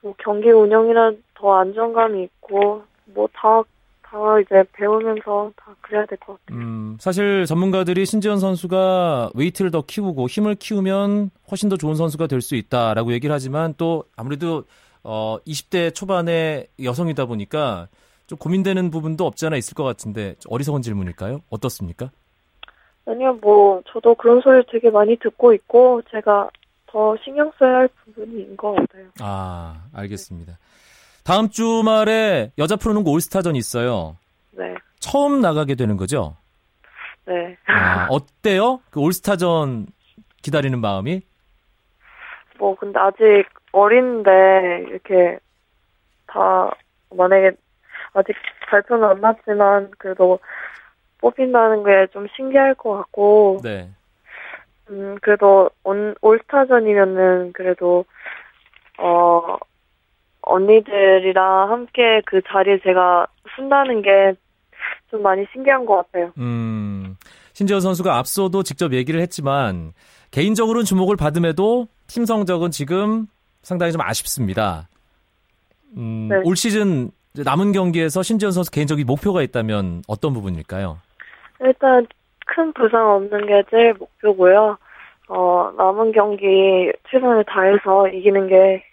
뭐 0.00 0.14
경기 0.18 0.50
운영이라 0.50 1.12
더 1.34 1.54
안정감이 1.54 2.22
있고 2.24 2.82
뭐다다 3.06 4.40
이제 4.40 4.64
배우면서 4.72 5.52
다 5.56 5.74
그래야 5.80 6.06
될 6.06 6.18
것 6.18 6.38
같아요. 6.46 6.58
음, 6.58 6.96
사실 7.00 7.44
전문가들이 7.46 8.06
신지현 8.06 8.38
선수가 8.38 9.30
웨이트를 9.34 9.70
더 9.70 9.82
키우고 9.82 10.28
힘을 10.28 10.54
키우면 10.54 11.30
훨씬 11.50 11.68
더 11.68 11.76
좋은 11.76 11.94
선수가 11.96 12.26
될 12.28 12.40
수 12.40 12.54
있다라고 12.54 13.12
얘기를 13.12 13.34
하지만 13.34 13.74
또 13.76 14.04
아무래도 14.16 14.64
어 15.04 15.38
20대 15.46 15.92
초반의 15.94 16.68
여성이다 16.82 17.26
보니까 17.26 17.88
좀 18.28 18.38
고민되는 18.38 18.90
부분도 18.90 19.26
없지 19.26 19.46
않아 19.46 19.56
있을 19.56 19.74
것 19.74 19.82
같은데 19.82 20.36
어리석은 20.48 20.82
질문일까요? 20.82 21.40
어떻습니까? 21.50 22.10
아니요, 23.06 23.38
뭐 23.40 23.82
저도 23.88 24.14
그런 24.14 24.40
소리를 24.40 24.64
되게 24.70 24.90
많이 24.90 25.16
듣고 25.16 25.52
있고 25.54 26.02
제가 26.10 26.50
더 26.86 27.16
신경 27.24 27.50
써야 27.58 27.76
할 27.76 27.88
부분인 27.88 28.56
것 28.56 28.74
같아요. 28.74 29.06
아, 29.20 29.84
알겠습니다. 29.94 30.58
다음 31.24 31.48
주말에 31.48 32.52
여자 32.58 32.76
프로농구 32.76 33.10
올스타전 33.10 33.56
있어요. 33.56 34.16
네, 34.52 34.74
처음 35.00 35.40
나가게 35.40 35.74
되는 35.74 35.96
거죠? 35.96 36.36
네. 37.24 37.56
아, 37.66 38.06
어때요? 38.10 38.80
그 38.90 39.00
올스타전 39.00 39.86
기다리는 40.42 40.80
마음이? 40.80 41.22
뭐 42.58 42.76
근데 42.76 42.98
아직 42.98 43.44
어린데 43.72 44.86
이렇게 44.88 45.38
다 46.26 46.70
만약에 47.10 47.52
아직 48.12 48.34
발표는 48.68 49.08
안 49.08 49.20
났지만 49.20 49.90
그래도 49.98 50.38
뽑힌다는 51.22 51.84
게 51.84 52.06
좀 52.12 52.26
신기할 52.36 52.74
것 52.74 52.94
같고 52.98 53.60
네. 53.62 53.88
음 54.90 55.16
그래도 55.22 55.70
온, 55.84 56.14
올스타전이면은 56.20 57.52
그래도 57.54 58.04
어 58.98 59.56
언니들이랑 60.42 61.70
함께 61.70 62.20
그 62.26 62.42
자리에 62.46 62.80
제가 62.82 63.26
쓴다는 63.56 64.02
게 64.02 64.34
좀 65.12 65.22
많이 65.22 65.44
신기한 65.52 65.84
것 65.84 65.96
같아요. 65.96 66.32
음, 66.38 67.16
신지원 67.52 67.80
선수가 67.82 68.16
앞서도 68.16 68.62
직접 68.62 68.92
얘기를 68.94 69.20
했지만 69.20 69.92
개인적으로는 70.30 70.84
주목을 70.86 71.16
받음에도 71.16 71.86
팀 72.06 72.24
성적은 72.24 72.70
지금 72.70 73.26
상당히 73.62 73.92
좀 73.92 74.00
아쉽습니다. 74.00 74.88
음, 75.98 76.28
네. 76.30 76.36
올 76.44 76.56
시즌 76.56 77.10
남은 77.34 77.72
경기에서 77.72 78.22
신지원 78.22 78.52
선수 78.52 78.70
개인적인 78.70 79.06
목표가 79.06 79.42
있다면 79.42 80.02
어떤 80.08 80.32
부분일까요? 80.32 80.98
일단 81.62 82.06
큰 82.46 82.72
부상 82.72 83.10
없는 83.10 83.46
게 83.46 83.62
제일 83.70 83.94
목표고요. 83.94 84.78
어 85.28 85.72
남은 85.76 86.12
경기 86.12 86.92
최선을 87.10 87.44
다해서 87.44 88.08
이기는 88.08 88.48
게 88.48 88.92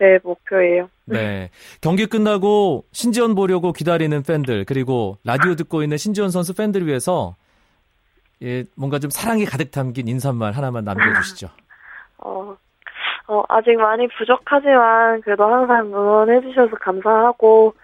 제 0.00 0.18
목표예요. 0.24 0.88
네. 1.04 1.50
경기 1.82 2.06
끝나고 2.06 2.84
신지원 2.90 3.34
보려고 3.34 3.72
기다리는 3.72 4.22
팬들, 4.22 4.64
그리고 4.64 5.18
라디오 5.24 5.54
듣고 5.54 5.82
있는 5.82 5.98
신지원 5.98 6.30
선수 6.30 6.56
팬들 6.56 6.86
위해서 6.86 7.36
예, 8.42 8.64
뭔가 8.74 8.98
좀 8.98 9.10
사랑이 9.10 9.44
가득 9.44 9.70
담긴 9.70 10.08
인사말 10.08 10.52
하나만 10.52 10.84
남겨주시죠. 10.84 11.48
어, 12.24 12.56
어, 13.28 13.42
아직 13.50 13.76
많이 13.76 14.08
부족하지만 14.08 15.20
그래도 15.20 15.44
항상 15.44 15.88
응원해주셔서 15.88 16.76
감사하고, 16.76 17.74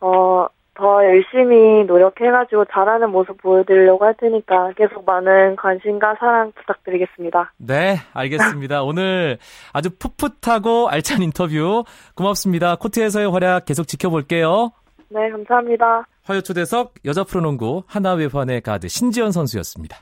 어, 0.00 0.46
더 0.74 1.04
열심히 1.04 1.84
노력해가지고 1.84 2.66
잘하는 2.72 3.10
모습 3.10 3.40
보여드리려고 3.40 4.04
할 4.04 4.14
테니까 4.14 4.72
계속 4.76 5.04
많은 5.04 5.56
관심과 5.56 6.16
사랑 6.18 6.52
부탁드리겠습니다. 6.52 7.52
네, 7.58 7.96
알겠습니다. 8.12 8.82
오늘 8.84 9.38
아주 9.72 9.90
풋풋하고 9.98 10.88
알찬 10.88 11.22
인터뷰 11.22 11.84
고맙습니다. 12.16 12.76
코트에서의 12.76 13.30
활약 13.30 13.66
계속 13.66 13.86
지켜볼게요. 13.86 14.72
네, 15.10 15.30
감사합니다. 15.30 16.06
화요 16.24 16.40
초대석 16.40 16.94
여자 17.04 17.22
프로농구 17.22 17.84
하나외환의 17.86 18.62
가드 18.62 18.88
신지연 18.88 19.30
선수였습니다. 19.30 19.98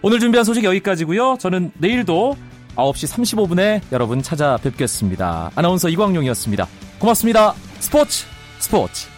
오늘 0.00 0.20
준비한 0.20 0.44
소식 0.44 0.62
여기까지고요. 0.62 1.38
저는 1.40 1.72
내일도 1.78 2.36
9시 2.78 3.36
35분에 3.36 3.80
여러분 3.90 4.22
찾아뵙겠습니다. 4.22 5.50
아나운서 5.56 5.88
이광용이었습니다. 5.88 6.68
고맙습니다. 7.00 7.54
스포츠 7.80 8.24
스포츠 8.60 9.17